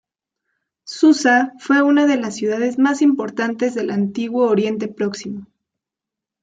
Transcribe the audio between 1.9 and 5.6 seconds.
de las ciudades más importantes del Antiguo Oriente Próximo.